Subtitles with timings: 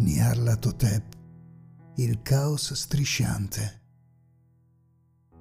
[0.00, 1.16] Nyarlathotep,
[1.96, 3.82] il caos strisciante.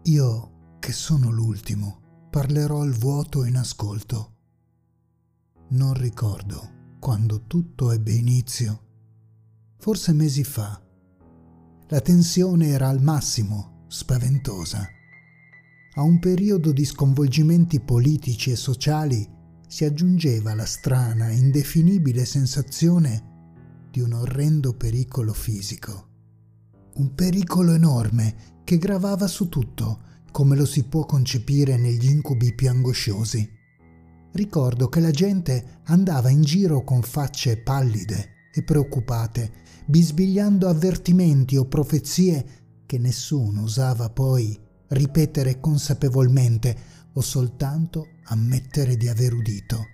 [0.06, 4.34] Io, che sono l'ultimo, parlerò al vuoto in ascolto.
[5.70, 8.86] Non ricordo quando tutto ebbe inizio,
[9.78, 10.82] forse mesi fa.
[11.90, 14.88] La tensione era al massimo, spaventosa.
[15.94, 19.30] A un periodo di sconvolgimenti politici e sociali
[19.68, 23.36] si aggiungeva la strana, indefinibile sensazione
[23.98, 26.10] di un orrendo pericolo fisico.
[26.98, 32.70] Un pericolo enorme che gravava su tutto, come lo si può concepire negli incubi più
[32.70, 33.50] angosciosi.
[34.34, 39.52] Ricordo che la gente andava in giro con facce pallide e preoccupate,
[39.88, 42.46] bisbigliando avvertimenti o profezie
[42.86, 44.56] che nessuno osava poi
[44.90, 46.78] ripetere consapevolmente
[47.14, 49.86] o soltanto ammettere di aver udito.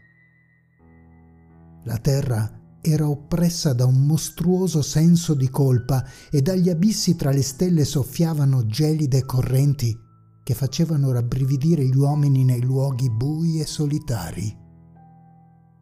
[1.85, 7.41] La terra era oppressa da un mostruoso senso di colpa e dagli abissi tra le
[7.41, 9.97] stelle soffiavano gelide correnti
[10.43, 14.53] che facevano rabbrividire gli uomini nei luoghi bui e solitari.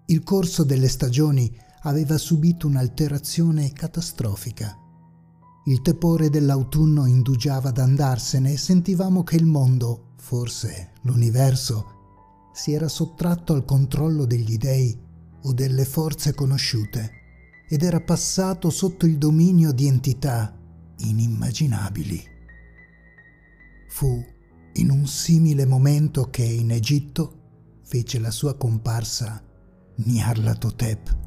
[0.05, 4.77] Il corso delle stagioni aveva subito un'alterazione catastrofica.
[5.65, 11.85] Il tepore dell'autunno indugiava ad andarsene e sentivamo che il mondo, forse l'universo,
[12.53, 15.09] si era sottratto al controllo degli dei
[15.43, 17.19] o delle forze conosciute
[17.69, 20.57] ed era passato sotto il dominio di entità
[20.97, 22.21] inimmaginabili.
[23.89, 24.23] Fu
[24.73, 29.43] in un simile momento che in Egitto fece la sua comparsa
[29.95, 31.17] Nyarlathotep.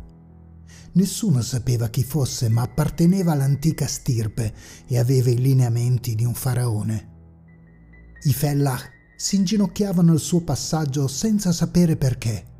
[0.92, 4.54] Nessuno sapeva chi fosse, ma apparteneva all'antica stirpe
[4.86, 7.12] e aveva i lineamenti di un faraone.
[8.22, 8.80] I Fellah
[9.16, 12.52] si inginocchiavano al suo passaggio senza sapere perché.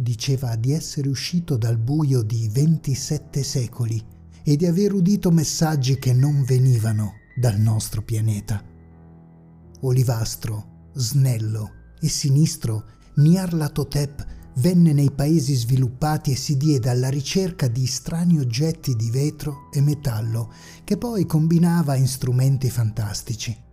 [0.00, 4.00] Diceva di essere uscito dal buio di 27 secoli
[4.44, 8.62] e di aver udito messaggi che non venivano dal nostro pianeta.
[9.80, 12.84] Olivastro, snello e sinistro,
[13.16, 14.26] Nyarlathotep
[14.58, 19.80] venne nei paesi sviluppati e si diede alla ricerca di strani oggetti di vetro e
[19.80, 20.52] metallo
[20.84, 23.66] che poi combinava in strumenti fantastici.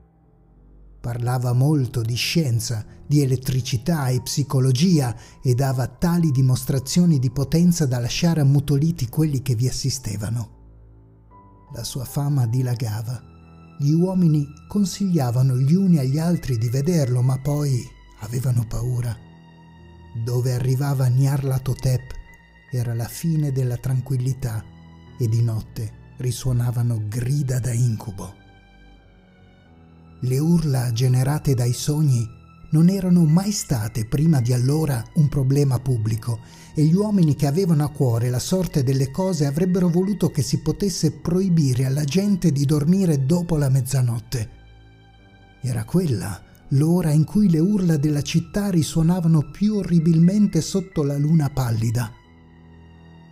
[1.06, 8.00] Parlava molto di scienza, di elettricità e psicologia e dava tali dimostrazioni di potenza da
[8.00, 10.50] lasciare ammutoliti quelli che vi assistevano.
[11.76, 13.22] La sua fama dilagava
[13.78, 17.88] gli uomini consigliavano gli uni agli altri di vederlo, ma poi
[18.22, 19.16] avevano paura.
[20.24, 22.14] Dove arrivava Nyarlathotep
[22.72, 24.64] era la fine della tranquillità
[25.20, 28.45] e di notte risuonavano grida da incubo.
[30.26, 32.28] Le urla generate dai sogni
[32.72, 36.40] non erano mai state prima di allora un problema pubblico
[36.74, 40.62] e gli uomini che avevano a cuore la sorte delle cose avrebbero voluto che si
[40.62, 44.50] potesse proibire alla gente di dormire dopo la mezzanotte.
[45.62, 51.52] Era quella l'ora in cui le urla della città risuonavano più orribilmente sotto la luna
[51.52, 52.12] pallida.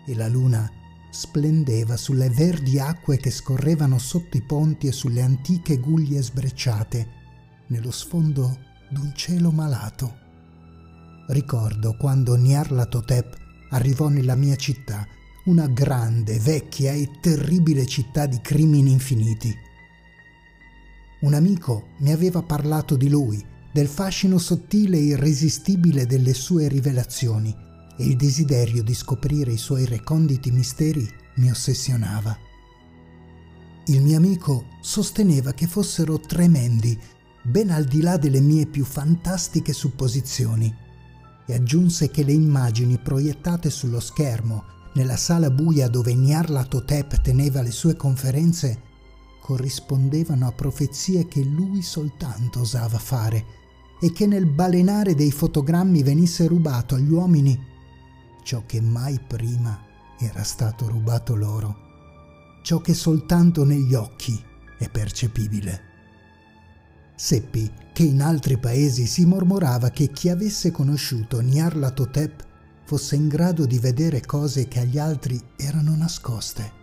[0.06, 0.70] E la luna
[1.14, 7.08] splendeva sulle verdi acque che scorrevano sotto i ponti e sulle antiche guglie sbrecciate,
[7.68, 8.58] nello sfondo
[8.90, 10.22] d'un cielo malato.
[11.28, 13.38] Ricordo quando Nyarlathotep
[13.70, 15.08] arrivò nella mia città,
[15.46, 19.54] una grande, vecchia e terribile città di crimini infiniti.
[21.22, 27.56] Un amico mi aveva parlato di lui, del fascino sottile e irresistibile delle sue rivelazioni,
[27.98, 32.38] e il desiderio di scoprire i suoi reconditi misteri mi ossessionava.
[33.86, 36.98] Il mio amico sosteneva che fossero tremendi
[37.44, 40.74] ben al di là delle mie più fantastiche supposizioni,
[41.46, 47.72] e aggiunse che le immagini proiettate sullo schermo nella sala buia dove Nyarlathotep teneva le
[47.72, 48.92] sue conferenze
[49.42, 53.46] corrispondevano a profezie che lui soltanto osava fare
[54.00, 57.72] e che nel balenare dei fotogrammi venisse rubato agli uomini
[58.44, 59.80] ciò che mai prima
[60.20, 61.78] era stato rubato loro,
[62.62, 64.42] ciò che soltanto negli occhi
[64.78, 65.92] è percepibile.
[67.16, 72.46] Seppi che in altri paesi si mormorava che chi avesse conosciuto Nyarlathotep
[72.86, 76.82] fosse in grado di vedere cose che agli altri erano nascoste.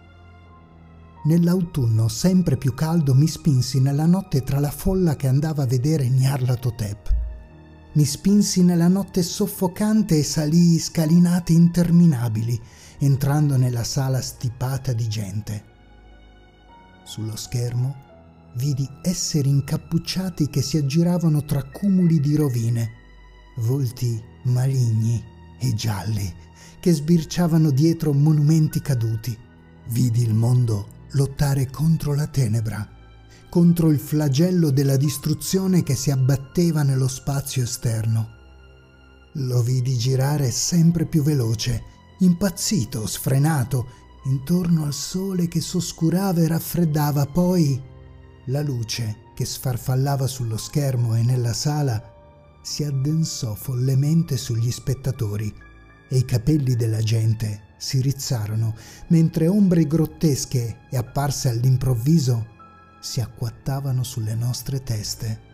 [1.25, 6.09] Nell'autunno sempre più caldo mi spinsi nella notte tra la folla che andava a vedere
[6.09, 7.20] Nyarlathotep.
[7.93, 12.59] Mi spinsi nella notte soffocante e salii scalinate interminabili,
[12.99, 15.65] entrando nella sala stipata di gente.
[17.03, 18.09] Sullo schermo
[18.55, 22.91] vidi esseri incappucciati che si aggiravano tra cumuli di rovine,
[23.57, 25.23] volti maligni
[25.59, 26.33] e gialli
[26.79, 29.37] che sbirciavano dietro monumenti caduti.
[29.89, 32.89] vidi il mondo lottare contro la tenebra,
[33.51, 38.39] contro il flagello della distruzione che si abbatteva nello spazio esterno.
[39.35, 41.83] Lo vidi girare sempre più veloce,
[42.21, 43.89] impazzito, sfrenato,
[44.27, 47.79] intorno al sole che s'oscurava e raffreddava, poi
[48.47, 52.03] la luce che sfarfallava sullo schermo e nella sala
[52.63, 55.53] si addensò follemente sugli spettatori
[56.09, 58.77] e i capelli della gente si rizzarono,
[59.09, 62.59] mentre ombre grottesche e apparse all'improvviso
[63.01, 65.49] si acquattavano sulle nostre teste.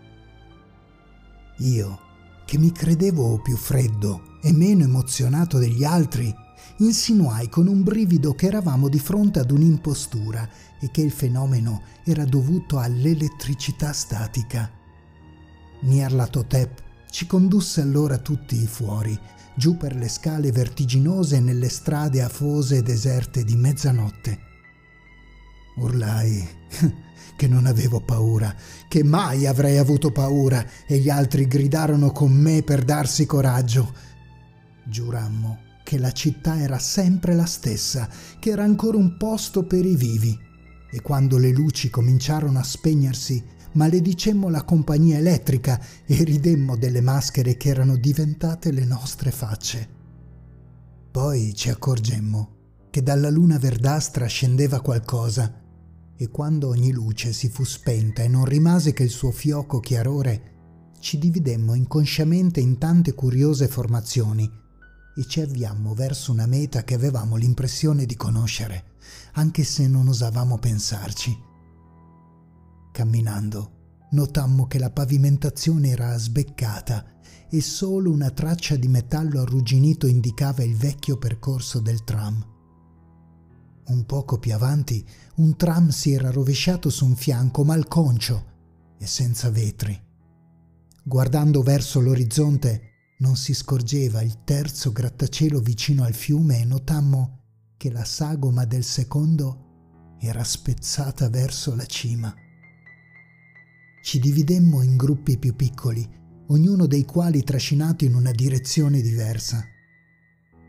[1.59, 2.01] Io,
[2.45, 6.35] che mi credevo più freddo e meno emozionato degli altri,
[6.79, 10.49] insinuai con un brivido che eravamo di fronte ad un'impostura
[10.81, 14.71] e che il fenomeno era dovuto all'elettricità statica.
[15.81, 19.19] Nierlatotep ci condusse allora tutti fuori,
[19.57, 24.39] giù per le scale vertiginose nelle strade afose e deserte di mezzanotte.
[25.77, 26.47] Urlai
[27.37, 28.55] che non avevo paura,
[28.89, 33.95] che mai avrei avuto paura, e gli altri gridarono con me per darsi coraggio.
[34.85, 38.09] Giurammo che la città era sempre la stessa,
[38.41, 40.37] che era ancora un posto per i vivi.
[40.91, 43.41] E quando le luci cominciarono a spegnersi,
[43.73, 49.89] maledicemmo la compagnia elettrica e ridemmo delle maschere che erano diventate le nostre facce.
[51.13, 52.55] Poi ci accorgemmo
[52.91, 55.66] che dalla luna verdastra scendeva qualcosa
[56.17, 60.55] e quando ogni luce si fu spenta e non rimase che il suo fioco chiarore,
[60.99, 64.51] ci dividemmo inconsciamente in tante curiose formazioni
[65.15, 68.95] e ci avviammo verso una meta che avevamo l'impressione di conoscere,
[69.35, 71.37] anche se non osavamo pensarci.
[72.93, 73.71] Camminando,
[74.11, 77.15] notammo che la pavimentazione era sbeccata
[77.49, 82.56] e solo una traccia di metallo arrugginito indicava il vecchio percorso del tram.
[83.89, 85.07] Un poco più avanti,
[85.37, 88.55] un tram si era rovesciato su un fianco malconcio
[88.99, 89.97] e senza vetri.
[91.05, 97.41] Guardando verso l'orizzonte, non si scorgeva il terzo grattacielo vicino al fiume e notammo
[97.77, 102.35] che la sagoma del secondo era spezzata verso la cima.
[104.03, 106.09] Ci dividemmo in gruppi più piccoli,
[106.49, 109.65] ognuno dei quali trascinato in una direzione diversa.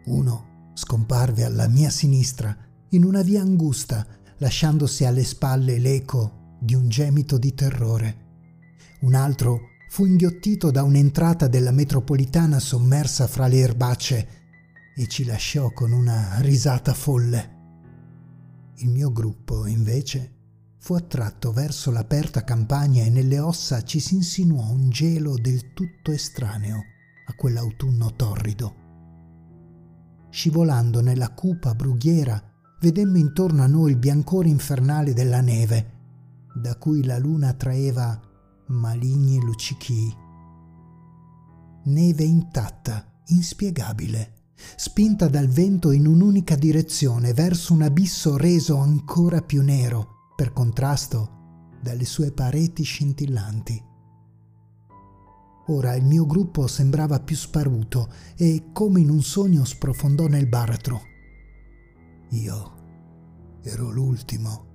[0.06, 2.56] Uno scomparve alla mia sinistra,
[2.90, 4.06] in una via angusta,
[4.38, 8.26] lasciandosi alle spalle l'eco di un gemito di terrore.
[9.02, 14.28] Un altro fu inghiottito da un'entrata della metropolitana sommersa fra le erbacce
[14.96, 17.56] e ci lasciò con una risata folle.
[18.78, 20.36] Il mio gruppo, invece,
[20.80, 26.12] fu attratto verso l'aperta campagna e nelle ossa ci si insinuò un gelo del tutto
[26.12, 26.84] estraneo
[27.28, 28.76] a quell'autunno torrido.
[30.30, 32.42] Scivolando nella cupa brughiera,
[32.80, 35.94] vedemmo intorno a noi il biancore infernale della neve,
[36.54, 38.20] da cui la luna traeva
[38.68, 40.16] maligni luccichii.
[41.86, 44.34] Neve intatta, inspiegabile,
[44.76, 51.36] spinta dal vento in un'unica direzione verso un abisso reso ancora più nero per contrasto
[51.82, 53.86] dalle sue pareti scintillanti.
[55.70, 61.16] Ora il mio gruppo sembrava più sparuto e come in un sogno sprofondò nel baratro.
[62.30, 62.76] Io
[63.64, 64.66] ero l'ultimo.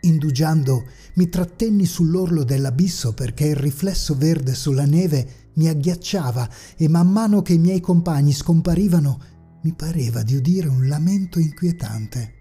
[0.00, 7.08] Indugiando, mi trattenni sull'orlo dell'abisso perché il riflesso verde sulla neve mi agghiacciava e man
[7.10, 9.30] mano che i miei compagni scomparivano
[9.62, 12.34] mi pareva di udire un lamento inquietante.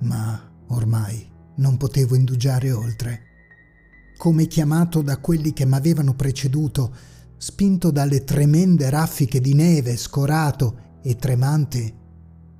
[0.00, 1.24] Ma Ormai
[1.56, 3.22] non potevo indugiare oltre.
[4.16, 6.94] Come chiamato da quelli che m'avevano preceduto,
[7.36, 11.94] spinto dalle tremende raffiche di neve, scorato e tremante,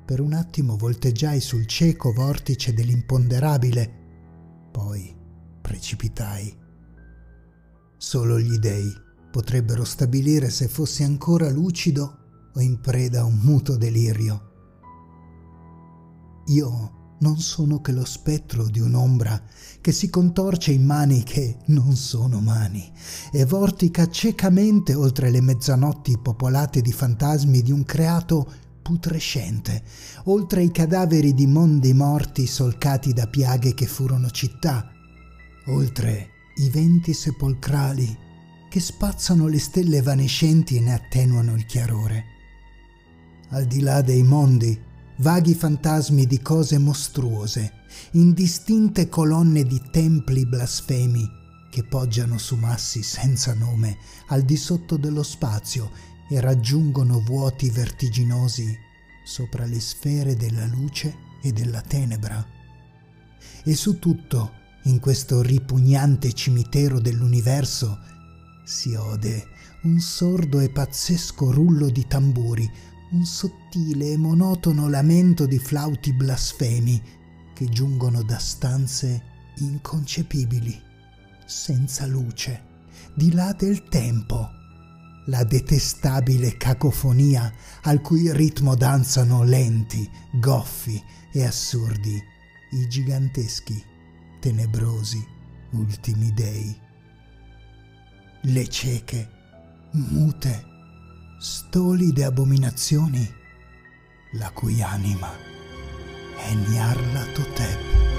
[0.06, 5.12] per un attimo volteggiai sul cieco vortice dell'imponderabile, poi
[5.60, 6.56] precipitai.
[7.96, 8.88] Solo gli dei
[9.32, 14.52] potrebbero stabilire se fossi ancora lucido o in preda a un muto delirio.
[16.46, 19.42] Io non sono che lo spettro di un'ombra
[19.80, 22.92] che si contorce in mani che non sono mani
[23.32, 29.82] e vortica ciecamente oltre le mezzanotti popolate di fantasmi di un creato putrescente,
[30.26, 34.92] oltre i cadaveri di mondi morti solcati da piaghe che furono città,
[35.66, 36.28] oltre
[36.58, 38.16] i venti sepolcrali
[38.70, 42.24] che spazzano le stelle evanescenti e ne attenuano il chiarore.
[43.50, 44.80] Al di là dei mondi,
[45.16, 47.72] vaghi fantasmi di cose mostruose,
[48.12, 51.28] indistinte colonne di templi blasfemi
[51.72, 58.76] che poggiano su massi senza nome al di sotto dello spazio e raggiungono vuoti vertiginosi
[59.24, 62.44] sopra le sfere della luce e della tenebra.
[63.64, 64.52] E su tutto,
[64.84, 67.98] in questo ripugnante cimitero dell'universo,
[68.64, 69.46] si ode
[69.82, 72.68] un sordo e pazzesco rullo di tamburi,
[73.12, 77.02] un sottile e monotono lamento di flauti blasfemi
[77.54, 79.22] che giungono da stanze
[79.58, 80.78] inconcepibili,
[81.46, 82.62] senza luce,
[83.14, 84.55] di là del tempo.
[85.26, 87.52] La detestabile cacofonia
[87.82, 91.02] al cui ritmo danzano lenti, goffi
[91.32, 92.22] e assurdi
[92.70, 93.82] i giganteschi,
[94.40, 95.24] tenebrosi
[95.72, 96.80] ultimi dei.
[98.42, 99.30] Le cieche,
[99.92, 100.64] mute,
[101.38, 103.28] stolide abominazioni,
[104.32, 105.30] la cui anima
[106.36, 108.15] è Nyarlathotep.